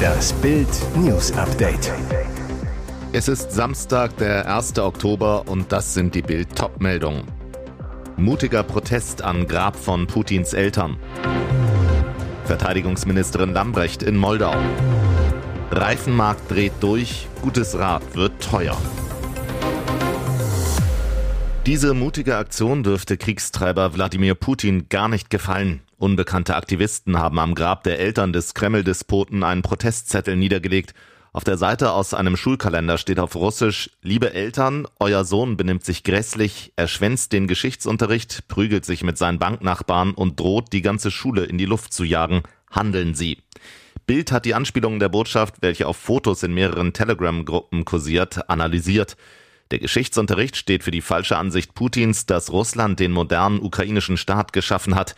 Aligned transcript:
Das 0.00 0.32
Bild 0.34 0.68
News 0.96 1.32
Update. 1.32 1.92
Es 3.12 3.28
ist 3.28 3.52
Samstag, 3.52 4.16
der 4.18 4.54
1. 4.54 4.78
Oktober 4.78 5.48
und 5.48 5.72
das 5.72 5.94
sind 5.94 6.14
die 6.14 6.22
Bild 6.22 6.54
Topmeldungen. 6.56 7.24
Mutiger 8.16 8.62
Protest 8.62 9.22
am 9.22 9.46
Grab 9.46 9.76
von 9.76 10.06
Putins 10.06 10.52
Eltern. 10.52 10.96
Verteidigungsministerin 12.44 13.52
Lambrecht 13.52 14.02
in 14.02 14.16
Moldau. 14.16 14.54
Reifenmarkt 15.70 16.50
dreht 16.50 16.72
durch, 16.80 17.28
gutes 17.42 17.78
Rad 17.78 18.02
wird 18.14 18.42
teuer. 18.42 18.76
Diese 21.66 21.94
mutige 21.94 22.36
Aktion 22.36 22.82
dürfte 22.82 23.16
Kriegstreiber 23.16 23.94
Wladimir 23.94 24.34
Putin 24.34 24.88
gar 24.88 25.08
nicht 25.08 25.30
gefallen. 25.30 25.80
Unbekannte 26.00 26.56
Aktivisten 26.56 27.18
haben 27.18 27.38
am 27.38 27.54
Grab 27.54 27.84
der 27.84 27.98
Eltern 27.98 28.32
des 28.32 28.54
Kreml-Despoten 28.54 29.42
einen 29.42 29.60
Protestzettel 29.60 30.34
niedergelegt. 30.34 30.94
Auf 31.34 31.44
der 31.44 31.58
Seite 31.58 31.92
aus 31.92 32.14
einem 32.14 32.38
Schulkalender 32.38 32.96
steht 32.96 33.20
auf 33.20 33.34
Russisch, 33.34 33.90
liebe 34.00 34.32
Eltern, 34.32 34.88
euer 34.98 35.26
Sohn 35.26 35.58
benimmt 35.58 35.84
sich 35.84 36.02
grässlich, 36.02 36.72
er 36.74 36.88
schwänzt 36.88 37.32
den 37.32 37.46
Geschichtsunterricht, 37.46 38.48
prügelt 38.48 38.86
sich 38.86 39.04
mit 39.04 39.18
seinen 39.18 39.38
Banknachbarn 39.38 40.12
und 40.14 40.40
droht, 40.40 40.72
die 40.72 40.80
ganze 40.80 41.10
Schule 41.10 41.44
in 41.44 41.58
die 41.58 41.66
Luft 41.66 41.92
zu 41.92 42.04
jagen. 42.04 42.44
Handeln 42.70 43.14
Sie. 43.14 43.36
Bild 44.06 44.32
hat 44.32 44.46
die 44.46 44.54
Anspielungen 44.54 45.00
der 45.00 45.10
Botschaft, 45.10 45.56
welche 45.60 45.86
auf 45.86 45.98
Fotos 45.98 46.42
in 46.42 46.54
mehreren 46.54 46.94
Telegram-Gruppen 46.94 47.84
kursiert, 47.84 48.48
analysiert. 48.48 49.18
Der 49.70 49.80
Geschichtsunterricht 49.80 50.56
steht 50.56 50.82
für 50.82 50.92
die 50.92 51.02
falsche 51.02 51.36
Ansicht 51.36 51.74
Putins, 51.74 52.24
dass 52.24 52.50
Russland 52.50 52.98
den 53.00 53.12
modernen 53.12 53.60
ukrainischen 53.60 54.16
Staat 54.16 54.54
geschaffen 54.54 54.94
hat. 54.94 55.14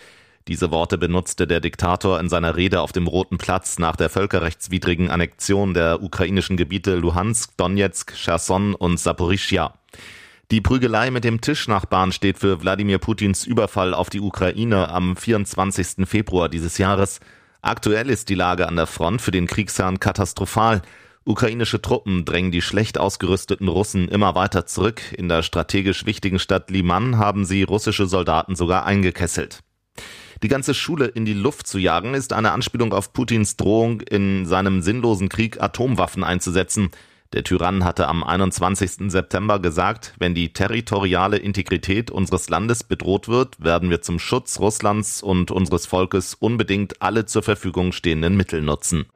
Diese 0.49 0.71
Worte 0.71 0.99
benutzte 0.99 1.47
der 1.47 1.61
Diktator 1.61 2.19
in 2.19 2.29
seiner 2.29 2.57
Rede 2.57 2.81
auf 2.81 2.93
dem 2.93 3.07
Roten 3.07 3.39
Platz 3.39 3.79
nach 3.79 3.95
der 3.95 4.11
völkerrechtswidrigen 4.11 5.11
Annexion 5.11 5.73
der 5.73 6.03
ukrainischen 6.03 6.57
Gebiete 6.57 6.97
Luhansk, 6.97 7.57
Donetsk, 7.57 8.15
Cherson 8.15 8.75
und 8.75 8.99
Saporischia. 8.99 9.75
Die 10.51 10.61
Prügelei 10.61 11.11
mit 11.11 11.25
dem 11.25 11.41
Tischnachbarn 11.41 12.13
steht 12.13 12.39
für 12.39 12.61
Wladimir 12.61 12.99
Putins 12.99 13.47
Überfall 13.47 13.95
auf 13.95 14.11
die 14.11 14.21
Ukraine 14.21 14.91
am 14.91 15.17
24. 15.17 16.07
Februar 16.07 16.49
dieses 16.49 16.77
Jahres. 16.77 17.21
Aktuell 17.63 18.11
ist 18.11 18.29
die 18.29 18.35
Lage 18.35 18.69
an 18.69 18.77
der 18.77 18.87
Front 18.87 19.23
für 19.23 19.31
den 19.31 19.47
Kriegsherrn 19.47 20.01
katastrophal. 20.01 20.83
Ukrainische 21.25 21.81
Truppen 21.81 22.25
drängen 22.25 22.51
die 22.51 22.61
schlecht 22.61 22.99
ausgerüsteten 22.99 23.69
Russen 23.69 24.09
immer 24.09 24.35
weiter 24.35 24.67
zurück. 24.67 25.01
In 25.17 25.29
der 25.29 25.43
strategisch 25.43 26.05
wichtigen 26.05 26.41
Stadt 26.41 26.69
Liman 26.71 27.17
haben 27.17 27.45
sie 27.45 27.63
russische 27.63 28.07
Soldaten 28.07 28.57
sogar 28.57 28.85
eingekesselt. 28.85 29.61
Die 30.43 30.49
ganze 30.49 30.75
Schule 30.75 31.07
in 31.07 31.25
die 31.25 31.35
Luft 31.35 31.69
zu 31.69 31.79
jagen, 31.79 32.15
ist 32.15 32.33
eine 32.33 32.51
Anspielung 32.51 32.93
auf 32.93 33.13
Putins 33.13 33.57
Drohung, 33.57 34.01
in 34.01 34.45
seinem 34.45 34.83
sinnlosen 34.83 35.29
Krieg 35.29 35.63
Atomwaffen 35.63 36.25
einzusetzen. 36.25 36.91
Der 37.33 37.45
Tyrann 37.45 37.85
hatte 37.85 38.09
am 38.09 38.25
21. 38.25 39.11
September 39.11 39.61
gesagt, 39.61 40.15
wenn 40.19 40.35
die 40.35 40.53
territoriale 40.53 41.37
Integrität 41.37 42.11
unseres 42.11 42.51
Landes 42.51 42.83
bedroht 42.83 43.29
wird, 43.29 43.63
werden 43.63 43.89
wir 43.89 44.03
zum 44.03 44.19
Schutz 44.19 44.59
Russlands 44.59 45.23
und 45.23 45.53
unseres 45.53 45.87
Volkes 45.87 46.35
unbedingt 46.35 47.01
alle 47.01 47.25
zur 47.25 47.45
Verfügung 47.45 47.93
stehenden 47.93 48.37
Mittel 48.37 48.63
nutzen. 48.63 49.07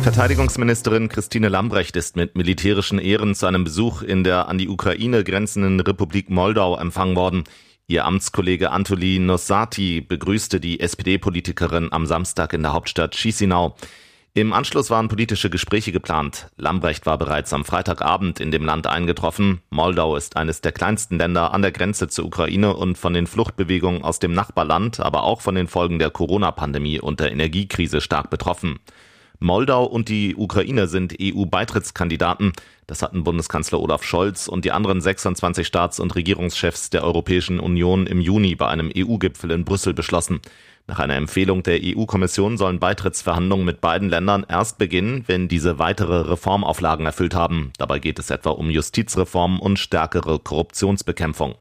Verteidigungsministerin 0.00 1.10
Christine 1.10 1.50
Lambrecht 1.50 1.94
ist 1.96 2.16
mit 2.16 2.34
militärischen 2.34 2.98
Ehren 2.98 3.34
zu 3.34 3.44
einem 3.44 3.64
Besuch 3.64 4.00
in 4.00 4.24
der 4.24 4.48
an 4.48 4.56
die 4.56 4.70
Ukraine 4.70 5.22
grenzenden 5.22 5.78
Republik 5.80 6.30
Moldau 6.30 6.78
empfangen 6.78 7.14
worden. 7.14 7.44
Ihr 7.90 8.04
Amtskollege 8.04 8.70
Antoli 8.70 9.18
Nossati 9.18 10.00
begrüßte 10.00 10.60
die 10.60 10.78
SPD-Politikerin 10.78 11.90
am 11.90 12.06
Samstag 12.06 12.52
in 12.52 12.62
der 12.62 12.72
Hauptstadt 12.72 13.16
Chisinau. 13.16 13.74
Im 14.32 14.52
Anschluss 14.52 14.90
waren 14.90 15.08
politische 15.08 15.50
Gespräche 15.50 15.90
geplant. 15.90 16.52
Lambrecht 16.56 17.04
war 17.04 17.18
bereits 17.18 17.52
am 17.52 17.64
Freitagabend 17.64 18.38
in 18.38 18.52
dem 18.52 18.64
Land 18.64 18.86
eingetroffen. 18.86 19.60
Moldau 19.70 20.14
ist 20.14 20.36
eines 20.36 20.60
der 20.60 20.70
kleinsten 20.70 21.18
Länder 21.18 21.52
an 21.52 21.62
der 21.62 21.72
Grenze 21.72 22.06
zur 22.06 22.26
Ukraine 22.26 22.76
und 22.76 22.96
von 22.96 23.12
den 23.12 23.26
Fluchtbewegungen 23.26 24.04
aus 24.04 24.20
dem 24.20 24.34
Nachbarland, 24.34 25.00
aber 25.00 25.24
auch 25.24 25.40
von 25.40 25.56
den 25.56 25.66
Folgen 25.66 25.98
der 25.98 26.10
Corona-Pandemie 26.10 27.00
und 27.00 27.18
der 27.18 27.32
Energiekrise 27.32 28.00
stark 28.00 28.30
betroffen. 28.30 28.78
Moldau 29.42 29.84
und 29.84 30.10
die 30.10 30.36
Ukraine 30.36 30.86
sind 30.86 31.16
EU-Beitrittskandidaten. 31.18 32.52
Das 32.86 33.00
hatten 33.00 33.24
Bundeskanzler 33.24 33.80
Olaf 33.80 34.02
Scholz 34.02 34.48
und 34.48 34.66
die 34.66 34.70
anderen 34.70 35.00
26 35.00 35.66
Staats- 35.66 35.98
und 35.98 36.14
Regierungschefs 36.14 36.90
der 36.90 37.04
Europäischen 37.04 37.58
Union 37.58 38.06
im 38.06 38.20
Juni 38.20 38.54
bei 38.54 38.68
einem 38.68 38.92
EU-Gipfel 38.94 39.50
in 39.52 39.64
Brüssel 39.64 39.94
beschlossen. 39.94 40.40
Nach 40.86 40.98
einer 40.98 41.14
Empfehlung 41.14 41.62
der 41.62 41.78
EU-Kommission 41.82 42.58
sollen 42.58 42.80
Beitrittsverhandlungen 42.80 43.64
mit 43.64 43.80
beiden 43.80 44.10
Ländern 44.10 44.44
erst 44.46 44.76
beginnen, 44.76 45.24
wenn 45.26 45.48
diese 45.48 45.78
weitere 45.78 46.28
Reformauflagen 46.28 47.06
erfüllt 47.06 47.34
haben. 47.34 47.72
Dabei 47.78 47.98
geht 47.98 48.18
es 48.18 48.28
etwa 48.28 48.50
um 48.50 48.68
Justizreform 48.68 49.58
und 49.58 49.78
stärkere 49.78 50.38
Korruptionsbekämpfung. 50.38 51.54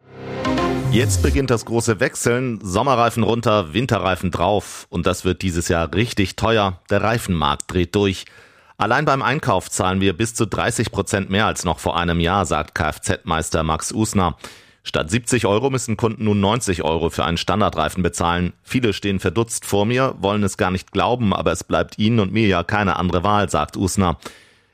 Jetzt 0.91 1.21
beginnt 1.21 1.51
das 1.51 1.65
große 1.65 1.99
Wechseln. 1.99 2.59
Sommerreifen 2.63 3.21
runter, 3.21 3.73
Winterreifen 3.73 4.31
drauf. 4.31 4.87
Und 4.89 5.05
das 5.05 5.23
wird 5.23 5.43
dieses 5.43 5.67
Jahr 5.67 5.93
richtig 5.93 6.35
teuer. 6.35 6.81
Der 6.89 7.03
Reifenmarkt 7.03 7.71
dreht 7.71 7.93
durch. 7.93 8.25
Allein 8.77 9.05
beim 9.05 9.21
Einkauf 9.21 9.69
zahlen 9.69 10.01
wir 10.01 10.17
bis 10.17 10.33
zu 10.33 10.47
30 10.47 10.91
Prozent 10.91 11.29
mehr 11.29 11.45
als 11.45 11.63
noch 11.63 11.77
vor 11.77 11.95
einem 11.95 12.19
Jahr, 12.19 12.45
sagt 12.45 12.73
Kfz-Meister 12.73 13.61
Max 13.61 13.91
Usner. 13.91 14.35
Statt 14.81 15.11
70 15.11 15.45
Euro 15.45 15.69
müssen 15.69 15.95
Kunden 15.95 16.23
nun 16.23 16.39
90 16.39 16.83
Euro 16.83 17.11
für 17.11 17.23
einen 17.23 17.37
Standardreifen 17.37 18.01
bezahlen. 18.01 18.53
Viele 18.63 18.93
stehen 18.93 19.19
verdutzt 19.19 19.65
vor 19.65 19.85
mir, 19.85 20.15
wollen 20.19 20.41
es 20.43 20.57
gar 20.57 20.71
nicht 20.71 20.91
glauben, 20.91 21.35
aber 21.35 21.51
es 21.51 21.63
bleibt 21.63 21.99
ihnen 21.99 22.19
und 22.19 22.33
mir 22.33 22.47
ja 22.47 22.63
keine 22.63 22.95
andere 22.95 23.23
Wahl, 23.23 23.47
sagt 23.49 23.77
Usner. 23.77 24.17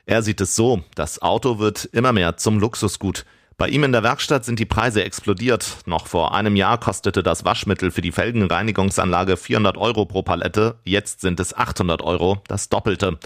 Er 0.06 0.22
sieht 0.22 0.40
es 0.40 0.56
so, 0.56 0.82
das 0.94 1.20
Auto 1.20 1.58
wird 1.58 1.84
immer 1.92 2.12
mehr 2.12 2.38
zum 2.38 2.58
Luxusgut. 2.58 3.26
Bei 3.58 3.68
ihm 3.68 3.84
in 3.84 3.92
der 3.92 4.02
Werkstatt 4.02 4.44
sind 4.44 4.58
die 4.58 4.66
Preise 4.66 5.02
explodiert. 5.02 5.78
Noch 5.86 6.08
vor 6.08 6.34
einem 6.34 6.56
Jahr 6.56 6.78
kostete 6.78 7.22
das 7.22 7.46
Waschmittel 7.46 7.90
für 7.90 8.02
die 8.02 8.12
Felgenreinigungsanlage 8.12 9.38
400 9.38 9.78
Euro 9.78 10.04
pro 10.04 10.22
Palette. 10.22 10.74
Jetzt 10.84 11.22
sind 11.22 11.40
es 11.40 11.56
800 11.56 12.02
Euro, 12.02 12.42
das 12.48 12.68
Doppelte. 12.68 13.18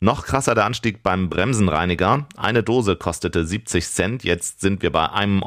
Noch 0.00 0.24
krasser 0.24 0.54
der 0.54 0.64
Anstieg 0.64 1.02
beim 1.02 1.28
Bremsenreiniger. 1.28 2.26
Eine 2.34 2.62
Dose 2.62 2.96
kostete 2.96 3.44
70 3.44 3.86
Cent, 3.86 4.24
jetzt 4.24 4.62
sind 4.62 4.80
wir 4.80 4.90
bei 4.90 5.04
1,99 5.04 5.44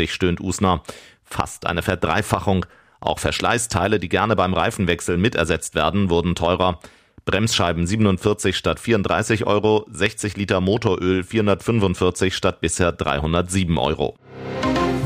Euro, 0.00 0.08
stöhnt 0.08 0.40
Usner. 0.40 0.82
Fast 1.22 1.66
eine 1.66 1.82
Verdreifachung. 1.82 2.64
Auch 3.00 3.18
Verschleißteile, 3.18 3.98
die 3.98 4.08
gerne 4.08 4.34
beim 4.34 4.54
Reifenwechsel 4.54 5.18
mitersetzt 5.18 5.74
werden, 5.74 6.08
wurden 6.08 6.34
teurer. 6.34 6.78
Bremsscheiben 7.24 7.86
47 7.86 8.56
statt 8.56 8.80
34 8.80 9.46
Euro, 9.46 9.86
60 9.90 10.36
Liter 10.36 10.60
Motoröl 10.60 11.22
445 11.22 12.34
statt 12.34 12.60
bisher 12.60 12.92
307 12.92 13.78
Euro. 13.78 14.16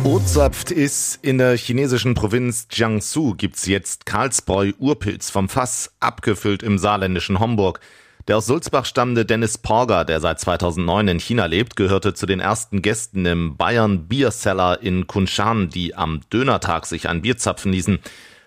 Ozapft 0.05 0.71
ist 0.71 1.19
in 1.23 1.39
der 1.39 1.57
chinesischen 1.57 2.15
Provinz 2.15 2.69
Jiangsu 2.71 3.35
gibt's 3.35 3.67
jetzt 3.67 4.07
Karlsbräu 4.07 4.73
Urpilz 4.79 5.31
vom 5.31 5.49
Fass, 5.49 5.93
abgefüllt 5.99 6.63
im 6.63 6.79
saarländischen 6.79 7.41
Homburg. 7.41 7.81
Der 8.29 8.37
aus 8.39 8.47
Sulzbach 8.47 8.85
stammende 8.85 9.25
Dennis 9.25 9.59
Porger, 9.59 10.05
der 10.05 10.21
seit 10.21 10.41
2009 10.41 11.09
in 11.09 11.21
China 11.21 11.47
lebt, 11.47 11.77
gehörte 11.77 12.13
zu 12.13 12.27
den 12.27 12.41
ersten 12.41 12.83
Gästen 12.83 13.25
im 13.25 13.57
Bayern 13.57 14.09
Beer 14.09 14.33
Cellar 14.33 14.83
in 14.83 15.07
Kunshan, 15.07 15.71
die 15.71 15.95
am 15.95 16.21
Dönertag 16.33 16.87
sich 16.87 17.09
ein 17.09 17.23
Bier 17.23 17.37
zapfen 17.37 17.73
ließen. 17.73 18.01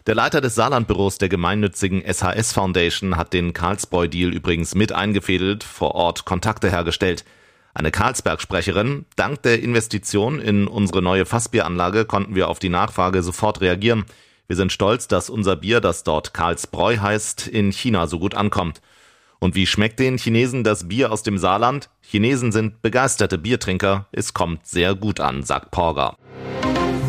Der 0.10 0.16
Leiter 0.16 0.42
des 0.42 0.56
Saarlandbüros 0.56 1.20
der 1.20 1.30
gemeinnützigen 1.30 2.02
SHS 2.02 2.52
Foundation 2.52 3.16
hat 3.16 3.32
den 3.32 3.54
Karlsbräu-Deal 3.54 4.34
übrigens 4.34 4.74
mit 4.74 4.92
eingefädelt, 4.92 5.64
vor 5.64 5.94
Ort 5.94 6.26
Kontakte 6.26 6.72
hergestellt. 6.72 7.24
Eine 7.76 7.92
Karlsberg-Sprecherin, 7.92 9.06
dank 9.18 9.44
der 9.44 9.62
Investition 9.62 10.40
in 10.40 10.66
unsere 10.66 11.04
neue 11.04 11.28
Fassbieranlage 11.28 12.06
konnten 12.06 12.34
wir 12.34 12.48
auf 12.48 12.58
die 12.58 12.70
Nachfrage 12.70 13.22
sofort 13.22 13.62
reagieren. 13.62 14.06
Wir 14.48 14.56
sind 14.56 14.72
stolz, 14.72 15.08
dass 15.08 15.30
unser 15.30 15.56
Bier, 15.56 15.80
das 15.80 16.02
dort 16.04 16.34
Karlsbräu 16.34 16.98
heißt, 16.98 17.48
in 17.48 17.72
China 17.72 18.08
so 18.08 18.18
gut 18.18 18.34
ankommt. 18.34 18.82
Und 19.38 19.54
wie 19.54 19.68
schmeckt 19.68 20.00
den 20.00 20.18
Chinesen 20.18 20.64
das 20.64 20.88
Bier 20.88 21.12
aus 21.12 21.22
dem 21.22 21.38
Saarland? 21.38 21.92
Chinesen 22.02 22.52
sind 22.52 22.82
begeisterte 22.82 23.38
Biertrinker, 23.38 24.08
es 24.12 24.34
kommt 24.34 24.66
sehr 24.66 24.96
gut 24.96 25.20
an, 25.20 25.44
sagt 25.44 25.70
Porger. 25.70 26.18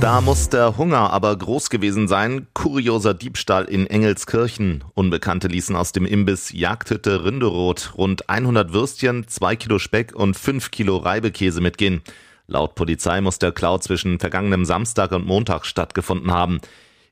Da 0.01 0.23
muss 0.23 0.49
der 0.49 0.79
Hunger 0.79 1.13
aber 1.13 1.37
groß 1.37 1.69
gewesen 1.69 2.09
sein. 2.09 2.47
Kurioser 2.55 3.13
Diebstahl 3.13 3.67
in 3.67 3.87
Engelskirchen. 3.87 4.83
Unbekannte 4.95 5.47
ließen 5.47 5.77
aus 5.77 5.93
dem 5.93 6.07
Imbiss 6.07 6.53
Jagdhütte 6.53 7.23
Rinderot 7.23 7.93
rund 7.99 8.31
100 8.31 8.73
Würstchen, 8.73 9.29
2 9.29 9.57
Kilo 9.57 9.79
Speck 9.79 10.15
und 10.15 10.39
5 10.39 10.71
Kilo 10.71 10.97
Reibekäse 10.97 11.61
mitgehen. 11.61 12.01
Laut 12.47 12.77
Polizei 12.77 13.21
muss 13.21 13.39
der 13.39 13.53
Klau 13.53 13.77
zwischen 13.77 14.19
vergangenem 14.19 14.65
Samstag 14.65 15.13
und 15.13 15.27
Montag 15.27 15.67
stattgefunden 15.67 16.33
haben. 16.33 16.63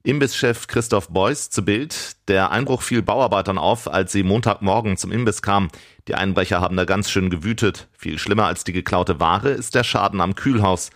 Imbisschef 0.02 0.66
Christoph 0.66 1.08
Beuys 1.08 1.50
zu 1.50 1.66
Bild. 1.66 2.16
Der 2.28 2.50
Einbruch 2.50 2.80
fiel 2.80 3.02
Bauarbeitern 3.02 3.58
auf, 3.58 3.92
als 3.92 4.12
sie 4.12 4.22
Montagmorgen 4.22 4.96
zum 4.96 5.12
Imbiss 5.12 5.42
kamen. 5.42 5.68
Die 6.08 6.14
Einbrecher 6.14 6.62
haben 6.62 6.78
da 6.78 6.86
ganz 6.86 7.10
schön 7.10 7.28
gewütet. 7.28 7.86
Viel 7.92 8.18
schlimmer 8.18 8.46
als 8.46 8.64
die 8.64 8.72
geklaute 8.72 9.20
Ware 9.20 9.50
ist 9.50 9.74
der 9.74 9.84
Schaden 9.84 10.22
am 10.22 10.34
Kühlhaus. 10.34 10.88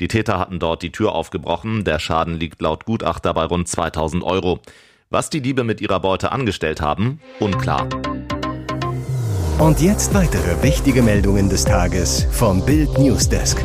Die 0.00 0.08
Täter 0.08 0.38
hatten 0.38 0.58
dort 0.58 0.82
die 0.82 0.90
Tür 0.90 1.14
aufgebrochen. 1.14 1.84
Der 1.84 1.98
Schaden 1.98 2.34
liegt 2.34 2.60
laut 2.60 2.84
Gutachter 2.84 3.32
bei 3.32 3.44
rund 3.44 3.68
2000 3.68 4.24
Euro. 4.24 4.58
Was 5.10 5.30
die 5.30 5.40
Diebe 5.40 5.62
mit 5.62 5.80
ihrer 5.80 6.00
Beute 6.00 6.32
angestellt 6.32 6.80
haben, 6.80 7.20
unklar. 7.38 7.88
Und 9.58 9.80
jetzt 9.80 10.12
weitere 10.14 10.62
wichtige 10.64 11.02
Meldungen 11.02 11.48
des 11.48 11.64
Tages 11.64 12.26
vom 12.32 12.64
Bild 12.66 12.98
Newsdesk. 12.98 13.64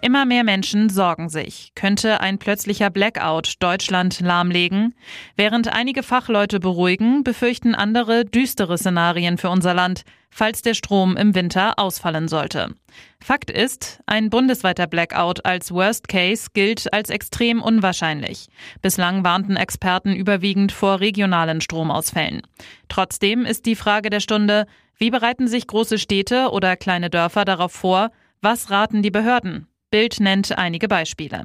Immer 0.00 0.24
mehr 0.24 0.42
Menschen 0.42 0.88
sorgen 0.88 1.28
sich. 1.28 1.72
Könnte 1.74 2.20
ein 2.20 2.38
plötzlicher 2.38 2.90
Blackout 2.90 3.54
Deutschland 3.60 4.20
lahmlegen? 4.20 4.94
Während 5.36 5.72
einige 5.72 6.02
Fachleute 6.02 6.60
beruhigen, 6.60 7.22
befürchten 7.22 7.74
andere 7.74 8.24
düstere 8.24 8.78
Szenarien 8.78 9.38
für 9.38 9.50
unser 9.50 9.74
Land, 9.74 10.04
falls 10.30 10.62
der 10.62 10.74
Strom 10.74 11.16
im 11.16 11.34
Winter 11.34 11.78
ausfallen 11.78 12.28
sollte. 12.28 12.74
Fakt 13.20 13.50
ist, 13.50 14.00
ein 14.06 14.30
bundesweiter 14.30 14.86
Blackout 14.86 15.44
als 15.44 15.72
Worst 15.72 16.08
Case 16.08 16.48
gilt 16.54 16.92
als 16.92 17.10
extrem 17.10 17.62
unwahrscheinlich. 17.62 18.46
Bislang 18.82 19.24
warnten 19.24 19.56
Experten 19.56 20.14
überwiegend 20.14 20.72
vor 20.72 21.00
regionalen 21.00 21.60
Stromausfällen. 21.60 22.42
Trotzdem 22.88 23.44
ist 23.44 23.66
die 23.66 23.76
Frage 23.76 24.10
der 24.10 24.20
Stunde, 24.20 24.66
wie 24.96 25.10
bereiten 25.10 25.48
sich 25.48 25.66
große 25.66 25.98
Städte 25.98 26.50
oder 26.50 26.76
kleine 26.76 27.10
Dörfer 27.10 27.44
darauf 27.44 27.72
vor? 27.72 28.10
Was 28.40 28.70
raten 28.70 29.02
die 29.02 29.10
Behörden? 29.10 29.68
Bild 29.90 30.20
nennt 30.20 30.56
einige 30.56 30.86
Beispiele. 30.86 31.44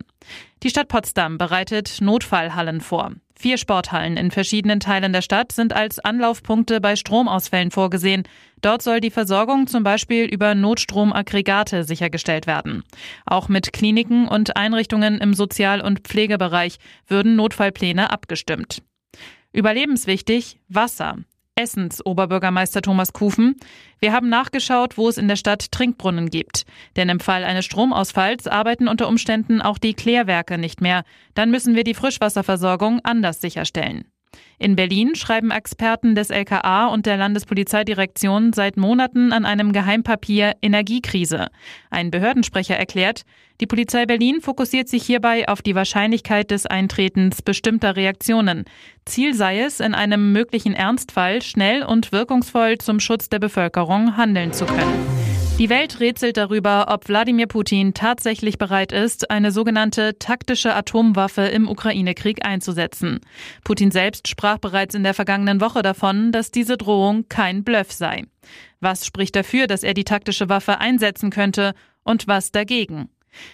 Die 0.63 0.69
Stadt 0.69 0.89
Potsdam 0.89 1.37
bereitet 1.37 1.99
Notfallhallen 2.01 2.81
vor. 2.81 3.13
Vier 3.35 3.57
Sporthallen 3.57 4.15
in 4.15 4.31
verschiedenen 4.31 4.79
Teilen 4.79 5.11
der 5.11 5.21
Stadt 5.21 5.51
sind 5.51 5.73
als 5.73 5.99
Anlaufpunkte 5.99 6.79
bei 6.79 6.95
Stromausfällen 6.95 7.71
vorgesehen. 7.71 8.23
Dort 8.61 8.81
soll 8.81 8.99
die 8.99 9.11
Versorgung 9.11 9.67
zum 9.67 9.83
Beispiel 9.83 10.25
über 10.25 10.55
Notstromaggregate 10.55 11.83
sichergestellt 11.83 12.47
werden. 12.47 12.83
Auch 13.25 13.49
mit 13.49 13.73
Kliniken 13.73 14.27
und 14.27 14.55
Einrichtungen 14.55 15.19
im 15.19 15.33
Sozial- 15.33 15.81
und 15.81 16.01
Pflegebereich 16.01 16.77
würden 17.07 17.35
Notfallpläne 17.35 18.11
abgestimmt. 18.11 18.83
Überlebenswichtig 19.51 20.59
Wasser. 20.67 21.17
Essens 21.55 22.03
Oberbürgermeister 22.03 22.81
Thomas 22.81 23.13
Kufen. 23.13 23.55
Wir 23.99 24.11
haben 24.11 24.27
nachgeschaut, 24.27 24.97
wo 24.97 25.07
es 25.07 25.19
in 25.19 25.27
der 25.27 25.35
Stadt 25.35 25.71
Trinkbrunnen 25.71 26.29
gibt. 26.31 26.65
Denn 26.95 27.09
im 27.09 27.19
Fall 27.19 27.43
eines 27.43 27.65
Stromausfalls 27.65 28.47
arbeiten 28.47 28.87
unter 28.87 29.07
Umständen 29.07 29.61
auch 29.61 29.77
die 29.77 29.93
Klärwerke 29.93 30.57
nicht 30.57 30.81
mehr. 30.81 31.03
Dann 31.35 31.51
müssen 31.51 31.75
wir 31.75 31.83
die 31.83 31.93
Frischwasserversorgung 31.93 33.01
anders 33.03 33.39
sicherstellen. 33.39 34.05
In 34.59 34.75
Berlin 34.75 35.15
schreiben 35.15 35.51
Experten 35.51 36.15
des 36.15 36.29
LKA 36.29 36.87
und 36.87 37.05
der 37.05 37.17
Landespolizeidirektion 37.17 38.53
seit 38.53 38.77
Monaten 38.77 39.33
an 39.33 39.45
einem 39.45 39.73
Geheimpapier 39.73 40.53
Energiekrise. 40.61 41.47
Ein 41.89 42.11
Behördensprecher 42.11 42.75
erklärt, 42.75 43.23
die 43.61 43.67
Polizei 43.67 44.05
Berlin 44.05 44.41
fokussiert 44.41 44.89
sich 44.89 45.03
hierbei 45.03 45.47
auf 45.47 45.61
die 45.61 45.75
Wahrscheinlichkeit 45.75 46.51
des 46.51 46.65
Eintretens 46.65 47.41
bestimmter 47.41 47.95
Reaktionen. 47.95 48.65
Ziel 49.05 49.33
sei 49.33 49.61
es, 49.61 49.79
in 49.79 49.93
einem 49.93 50.31
möglichen 50.31 50.73
Ernstfall 50.73 51.41
schnell 51.41 51.83
und 51.83 52.11
wirkungsvoll 52.11 52.77
zum 52.77 52.99
Schutz 52.99 53.29
der 53.29 53.39
Bevölkerung 53.39 54.17
handeln 54.17 54.53
zu 54.53 54.65
können. 54.65 55.32
Die 55.59 55.69
Welt 55.69 55.99
rätselt 55.99 56.37
darüber, 56.37 56.87
ob 56.89 57.07
Wladimir 57.07 57.45
Putin 57.45 57.93
tatsächlich 57.93 58.57
bereit 58.57 58.91
ist, 58.91 59.29
eine 59.29 59.51
sogenannte 59.51 60.17
taktische 60.17 60.73
Atomwaffe 60.73 61.43
im 61.43 61.69
Ukraine-Krieg 61.69 62.43
einzusetzen. 62.43 63.19
Putin 63.63 63.91
selbst 63.91 64.27
sprach 64.27 64.57
bereits 64.57 64.95
in 64.95 65.03
der 65.03 65.13
vergangenen 65.13 65.61
Woche 65.61 65.83
davon, 65.83 66.31
dass 66.31 66.49
diese 66.49 66.75
Drohung 66.75 67.29
kein 67.29 67.63
Bluff 67.63 67.91
sei. 67.91 68.23
Was 68.81 69.05
spricht 69.05 69.35
dafür, 69.35 69.67
dass 69.67 69.83
er 69.83 69.93
die 69.93 70.03
taktische 70.03 70.49
Waffe 70.49 70.79
einsetzen 70.79 71.29
könnte 71.29 71.75
und 72.03 72.27
was 72.27 72.51
dagegen? 72.51 73.09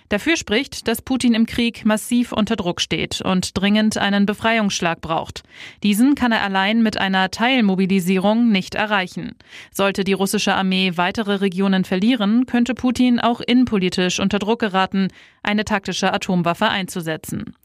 Dafür 0.09 0.37
spricht, 0.37 0.87
dass 0.87 1.01
Putin 1.01 1.33
im 1.33 1.45
Krieg 1.45 1.85
massiv 1.85 2.31
unter 2.31 2.55
Druck 2.55 2.81
steht 2.81 3.21
und 3.21 3.57
dringend 3.57 3.97
einen 3.97 4.25
Befreiungsschlag 4.25 5.01
braucht. 5.01 5.43
Diesen 5.83 6.15
kann 6.15 6.31
er 6.31 6.43
allein 6.43 6.83
mit 6.83 6.97
einer 6.97 7.31
Teilmobilisierung 7.31 8.51
nicht 8.51 8.75
erreichen. 8.75 9.35
Sollte 9.71 10.03
die 10.03 10.13
russische 10.13 10.53
Armee 10.53 10.93
weitere 10.95 11.35
Regionen 11.35 11.85
verlieren, 11.85 12.45
könnte 12.45 12.73
Putin 12.73 13.19
auch 13.19 13.41
innenpolitisch 13.41 14.19
unter 14.19 14.39
Druck 14.39 14.59
geraten, 14.59 15.09
eine 15.43 15.65
taktische 15.65 16.13
Atomwaffe 16.13 16.67
einzusetzen. 16.69 17.55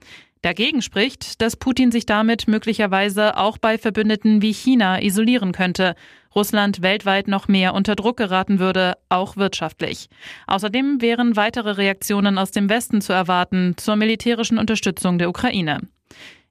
Dagegen 0.45 0.83
spricht, 0.83 1.41
dass 1.41 1.57
Putin 1.57 1.91
sich 1.91 2.05
damit 2.05 2.49
möglicherweise 2.49 3.39
auch 3.39 3.57
bei 3.57 3.79
Verbündeten 3.79 4.43
wie 4.43 4.53
China 4.53 5.01
isolieren 5.01 5.53
könnte, 5.53 5.95
Russland 6.35 6.83
weltweit 6.83 7.29
noch 7.29 7.49
mehr 7.49 7.75
unter 7.75 7.97
Druck 7.97 8.17
geraten 8.17 8.59
würde, 8.59 8.95
auch 9.09 9.37
wirtschaftlich. 9.37 10.09
Außerdem 10.47 11.01
wären 11.01 11.37
weitere 11.37 11.73
Reaktionen 11.73 12.39
aus 12.39 12.51
dem 12.51 12.69
Westen 12.69 13.01
zu 13.01 13.13
erwarten 13.13 13.75
zur 13.77 13.97
militärischen 13.97 14.59
Unterstützung 14.59 15.19
der 15.19 15.29
Ukraine. 15.29 15.81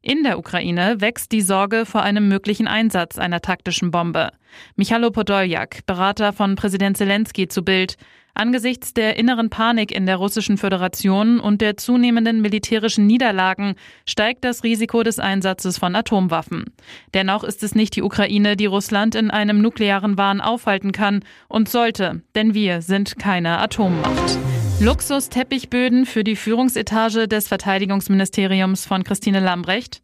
In 0.01 0.23
der 0.23 0.37
Ukraine 0.37 0.99
wächst 0.99 1.31
die 1.31 1.41
Sorge 1.41 1.85
vor 1.85 2.03
einem 2.03 2.27
möglichen 2.27 2.67
Einsatz 2.67 3.17
einer 3.17 3.39
taktischen 3.39 3.89
Bombe. 3.89 4.31
Michalo 4.75 5.11
Podoljak, 5.11 5.85
Berater 5.85 6.33
von 6.33 6.55
Präsident 6.55 6.97
Zelensky 6.97 7.47
zu 7.47 7.63
Bild, 7.63 7.95
Angesichts 8.35 8.95
der 8.95 9.17
inneren 9.17 9.51
Panik 9.51 9.91
in 9.91 10.07
der 10.07 10.15
Russischen 10.15 10.57
Föderation 10.57 11.39
und 11.39 11.61
der 11.61 11.77
zunehmenden 11.77 12.41
militärischen 12.41 13.05
Niederlagen 13.05 13.75
steigt 14.07 14.43
das 14.43 14.63
Risiko 14.63 15.03
des 15.03 15.19
Einsatzes 15.19 15.77
von 15.77 15.95
Atomwaffen. 15.95 16.65
Dennoch 17.13 17.43
ist 17.43 17.61
es 17.61 17.75
nicht 17.75 17.95
die 17.95 18.01
Ukraine, 18.01 18.57
die 18.57 18.65
Russland 18.65 19.13
in 19.13 19.29
einem 19.29 19.61
nuklearen 19.61 20.17
Wahn 20.17 20.41
aufhalten 20.41 20.91
kann 20.91 21.23
und 21.47 21.69
sollte, 21.69 22.23
denn 22.33 22.55
wir 22.55 22.81
sind 22.81 23.19
keine 23.19 23.59
Atommacht. 23.59 24.39
Luxus-Teppichböden 24.79 26.07
für 26.07 26.23
die 26.23 26.35
Führungsetage 26.35 27.27
des 27.27 27.47
Verteidigungsministeriums 27.47 28.87
von 28.87 29.03
Christine 29.03 29.41
Lambrecht. 29.41 30.01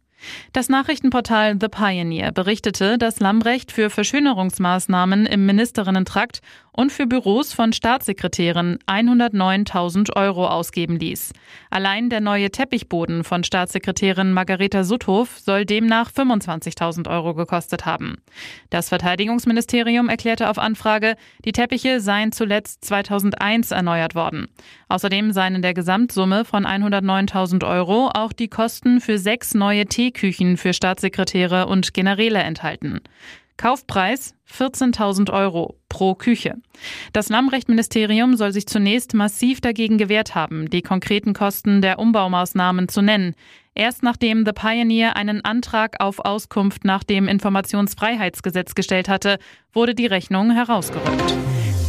Das 0.52 0.68
Nachrichtenportal 0.68 1.56
The 1.60 1.68
Pioneer 1.68 2.32
berichtete, 2.32 2.98
dass 2.98 3.20
Lambrecht 3.20 3.72
für 3.72 3.90
Verschönerungsmaßnahmen 3.90 5.26
im 5.26 5.46
Ministerinnentrakt 5.46 6.40
und 6.72 6.92
für 6.92 7.06
Büros 7.06 7.52
von 7.52 7.72
Staatssekretären 7.72 8.78
109.000 8.86 10.16
Euro 10.16 10.46
ausgeben 10.46 10.98
ließ. 10.98 11.32
Allein 11.68 12.10
der 12.10 12.20
neue 12.20 12.50
Teppichboden 12.50 13.24
von 13.24 13.44
Staatssekretärin 13.44 14.32
Margareta 14.32 14.84
Sutthof 14.84 15.38
soll 15.38 15.64
demnach 15.64 16.10
25.000 16.10 17.10
Euro 17.10 17.34
gekostet 17.34 17.86
haben. 17.86 18.22
Das 18.70 18.88
Verteidigungsministerium 18.88 20.08
erklärte 20.08 20.48
auf 20.48 20.58
Anfrage, 20.58 21.16
die 21.44 21.52
Teppiche 21.52 22.00
seien 22.00 22.32
zuletzt 22.32 22.84
2001 22.84 23.72
erneuert 23.72 24.14
worden. 24.14 24.48
Außerdem 24.88 25.32
seien 25.32 25.56
in 25.56 25.62
der 25.62 25.74
Gesamtsumme 25.74 26.44
von 26.44 26.66
109.000 26.66 27.66
Euro 27.66 28.10
auch 28.14 28.32
die 28.32 28.48
Kosten 28.48 29.00
für 29.00 29.18
sechs 29.18 29.54
neue 29.54 29.86
Teeküchen 30.10 30.56
für 30.56 30.72
Staatssekretäre 30.72 31.66
und 31.66 31.94
Generäle 31.94 32.40
enthalten. 32.40 33.00
Kaufpreis 33.56 34.34
14.000 34.50 35.30
Euro 35.32 35.76
pro 35.88 36.14
Küche. 36.14 36.54
Das 37.12 37.28
Lammrechtministerium 37.28 38.36
soll 38.36 38.52
sich 38.52 38.66
zunächst 38.66 39.14
massiv 39.14 39.60
dagegen 39.60 39.98
gewehrt 39.98 40.34
haben, 40.34 40.70
die 40.70 40.82
konkreten 40.82 41.34
Kosten 41.34 41.82
der 41.82 41.98
Umbaumaßnahmen 41.98 42.88
zu 42.88 43.02
nennen. 43.02 43.34
Erst 43.74 44.02
nachdem 44.02 44.44
The 44.44 44.52
Pioneer 44.52 45.14
einen 45.14 45.44
Antrag 45.44 46.00
auf 46.00 46.18
Auskunft 46.18 46.84
nach 46.84 47.04
dem 47.04 47.28
Informationsfreiheitsgesetz 47.28 48.74
gestellt 48.74 49.08
hatte, 49.08 49.38
wurde 49.72 49.94
die 49.94 50.06
Rechnung 50.06 50.50
herausgerückt. 50.50 51.34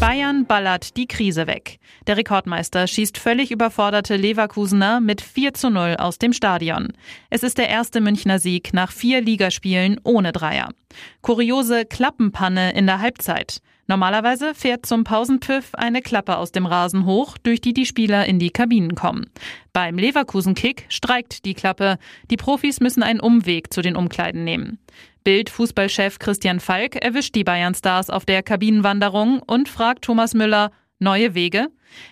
Bayern 0.01 0.47
ballert 0.47 0.97
die 0.97 1.05
Krise 1.05 1.45
weg. 1.45 1.77
Der 2.07 2.17
Rekordmeister 2.17 2.87
schießt 2.87 3.19
völlig 3.19 3.51
überforderte 3.51 4.15
Leverkusener 4.15 4.99
mit 4.99 5.21
4 5.21 5.53
zu 5.53 5.69
0 5.69 5.97
aus 5.99 6.17
dem 6.17 6.33
Stadion. 6.33 6.87
Es 7.29 7.43
ist 7.43 7.59
der 7.59 7.69
erste 7.69 8.01
Münchner 8.01 8.39
Sieg 8.39 8.73
nach 8.73 8.91
vier 8.91 9.21
Ligaspielen 9.21 10.01
ohne 10.03 10.31
Dreier. 10.31 10.69
Kuriose 11.21 11.85
Klappenpanne 11.85 12.73
in 12.73 12.87
der 12.87 12.99
Halbzeit. 12.99 13.61
Normalerweise 13.85 14.55
fährt 14.55 14.87
zum 14.87 15.03
Pausenpfiff 15.03 15.75
eine 15.75 16.01
Klappe 16.01 16.37
aus 16.37 16.51
dem 16.51 16.65
Rasen 16.65 17.05
hoch, 17.05 17.37
durch 17.37 17.61
die 17.61 17.73
die 17.73 17.85
Spieler 17.85 18.25
in 18.25 18.39
die 18.39 18.49
Kabinen 18.49 18.95
kommen. 18.95 19.29
Beim 19.71 19.99
Leverkusen-Kick 19.99 20.85
streikt 20.89 21.45
die 21.45 21.53
Klappe. 21.53 21.99
Die 22.31 22.37
Profis 22.37 22.79
müssen 22.79 23.03
einen 23.03 23.19
Umweg 23.19 23.71
zu 23.71 23.81
den 23.83 23.95
Umkleiden 23.95 24.45
nehmen. 24.45 24.79
Bild-Fußballchef 25.23 26.17
Christian 26.17 26.59
Falk 26.59 26.95
erwischt 26.95 27.35
die 27.35 27.43
Bayern-Stars 27.43 28.09
auf 28.09 28.25
der 28.25 28.41
Kabinenwanderung 28.41 29.41
und 29.45 29.69
fragt 29.69 30.03
Thomas 30.03 30.33
Müller, 30.33 30.71
neue 30.99 31.35
Wege? 31.35 31.67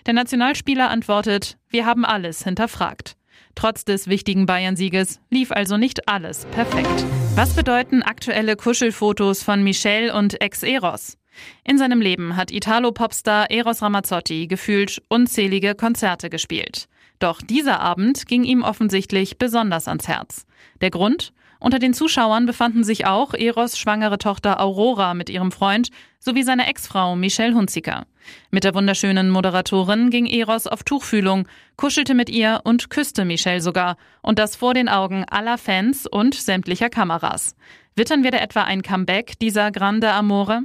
Der 0.06 0.14
Nationalspieler 0.14 0.90
antwortet, 0.90 1.58
wir 1.68 1.86
haben 1.86 2.04
alles 2.04 2.44
hinterfragt. 2.44 3.16
Trotz 3.56 3.84
des 3.84 4.06
wichtigen 4.06 4.46
Bayern-Sieges 4.46 5.20
lief 5.28 5.50
also 5.50 5.76
nicht 5.76 6.08
alles 6.08 6.46
perfekt. 6.52 7.04
Was 7.34 7.54
bedeuten 7.54 8.02
aktuelle 8.02 8.54
Kuschelfotos 8.54 9.42
von 9.42 9.62
Michelle 9.64 10.14
und 10.14 10.40
Ex-Eros? 10.40 11.16
In 11.64 11.78
seinem 11.78 12.00
Leben 12.00 12.36
hat 12.36 12.52
Italo-Popstar 12.52 13.50
Eros 13.50 13.82
Ramazzotti 13.82 14.46
gefühlt 14.46 15.02
unzählige 15.08 15.74
Konzerte 15.74 16.30
gespielt. 16.30 16.86
Doch 17.18 17.42
dieser 17.42 17.80
Abend 17.80 18.26
ging 18.26 18.44
ihm 18.44 18.62
offensichtlich 18.62 19.36
besonders 19.36 19.88
ans 19.88 20.08
Herz. 20.08 20.46
Der 20.80 20.90
Grund? 20.90 21.32
Unter 21.60 21.78
den 21.78 21.92
Zuschauern 21.92 22.46
befanden 22.46 22.84
sich 22.84 23.06
auch 23.06 23.34
Eros 23.34 23.78
schwangere 23.78 24.16
Tochter 24.16 24.60
Aurora 24.60 25.12
mit 25.12 25.28
ihrem 25.28 25.52
Freund 25.52 25.90
sowie 26.18 26.42
seine 26.42 26.66
Ex-Frau 26.66 27.16
Michelle 27.16 27.54
Hunziker. 27.54 28.06
Mit 28.50 28.64
der 28.64 28.74
wunderschönen 28.74 29.28
Moderatorin 29.28 30.08
ging 30.08 30.26
Eros 30.26 30.66
auf 30.66 30.82
Tuchfühlung, 30.84 31.46
kuschelte 31.76 32.14
mit 32.14 32.30
ihr 32.30 32.62
und 32.64 32.88
küsste 32.88 33.26
Michelle 33.26 33.60
sogar. 33.60 33.96
Und 34.22 34.38
das 34.38 34.56
vor 34.56 34.72
den 34.72 34.88
Augen 34.88 35.24
aller 35.28 35.58
Fans 35.58 36.06
und 36.06 36.34
sämtlicher 36.34 36.88
Kameras. 36.88 37.54
Wittern 38.00 38.24
wir 38.24 38.30
da 38.30 38.38
etwa 38.38 38.62
ein 38.62 38.80
Comeback 38.80 39.38
dieser 39.40 39.70
Grande 39.70 40.10
Amore? 40.10 40.62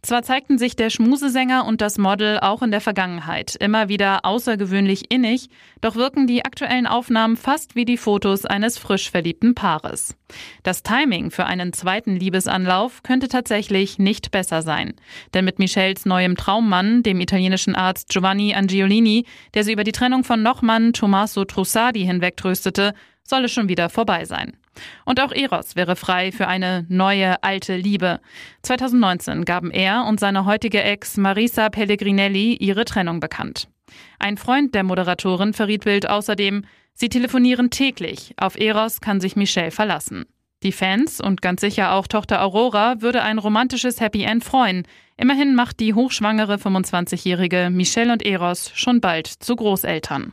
Zwar 0.00 0.22
zeigten 0.22 0.56
sich 0.56 0.74
der 0.74 0.88
Schmusesänger 0.88 1.66
und 1.66 1.82
das 1.82 1.98
Model 1.98 2.40
auch 2.40 2.62
in 2.62 2.70
der 2.70 2.80
Vergangenheit 2.80 3.56
immer 3.56 3.90
wieder 3.90 4.24
außergewöhnlich 4.24 5.12
innig, 5.12 5.50
doch 5.82 5.96
wirken 5.96 6.26
die 6.26 6.46
aktuellen 6.46 6.86
Aufnahmen 6.86 7.36
fast 7.36 7.76
wie 7.76 7.84
die 7.84 7.98
Fotos 7.98 8.46
eines 8.46 8.78
frisch 8.78 9.10
verliebten 9.10 9.54
Paares. 9.54 10.16
Das 10.62 10.82
Timing 10.82 11.30
für 11.30 11.44
einen 11.44 11.74
zweiten 11.74 12.16
Liebesanlauf 12.16 13.02
könnte 13.02 13.28
tatsächlich 13.28 13.98
nicht 13.98 14.30
besser 14.30 14.62
sein. 14.62 14.94
Denn 15.34 15.44
mit 15.44 15.58
Michelles 15.58 16.06
neuem 16.06 16.36
Traummann, 16.36 17.02
dem 17.02 17.20
italienischen 17.20 17.74
Arzt 17.74 18.08
Giovanni 18.08 18.54
Angiolini, 18.54 19.26
der 19.52 19.64
sie 19.64 19.74
über 19.74 19.84
die 19.84 19.92
Trennung 19.92 20.24
von 20.24 20.42
Nochmann 20.42 20.94
Tommaso 20.94 21.44
Trussardi 21.44 22.06
hinwegtröstete, 22.06 22.94
soll 23.24 23.44
es 23.44 23.52
schon 23.52 23.68
wieder 23.68 23.90
vorbei 23.90 24.24
sein. 24.24 24.56
Und 25.04 25.20
auch 25.20 25.32
Eros 25.32 25.76
wäre 25.76 25.96
frei 25.96 26.32
für 26.32 26.48
eine 26.48 26.86
neue 26.88 27.42
alte 27.42 27.76
Liebe. 27.76 28.20
2019 28.62 29.44
gaben 29.44 29.70
er 29.70 30.04
und 30.06 30.20
seine 30.20 30.44
heutige 30.44 30.82
Ex 30.82 31.16
Marisa 31.16 31.68
Pellegrinelli 31.68 32.54
ihre 32.54 32.84
Trennung 32.84 33.20
bekannt. 33.20 33.68
Ein 34.18 34.36
Freund 34.36 34.74
der 34.74 34.84
Moderatorin 34.84 35.52
verriet 35.52 35.84
Bild 35.84 36.08
außerdem, 36.08 36.64
sie 36.94 37.08
telefonieren 37.08 37.70
täglich, 37.70 38.34
auf 38.36 38.58
Eros 38.58 39.00
kann 39.00 39.20
sich 39.20 39.36
Michelle 39.36 39.70
verlassen. 39.70 40.24
Die 40.64 40.72
Fans 40.72 41.20
und 41.20 41.40
ganz 41.40 41.60
sicher 41.60 41.92
auch 41.92 42.08
Tochter 42.08 42.42
Aurora 42.42 43.00
würde 43.00 43.22
ein 43.22 43.38
romantisches 43.38 44.00
Happy 44.00 44.24
End 44.24 44.42
freuen. 44.42 44.82
Immerhin 45.16 45.54
macht 45.54 45.78
die 45.78 45.94
hochschwangere 45.94 46.56
25-jährige 46.56 47.70
Michelle 47.70 48.12
und 48.12 48.26
Eros 48.26 48.72
schon 48.74 49.00
bald 49.00 49.28
zu 49.28 49.54
Großeltern. 49.54 50.32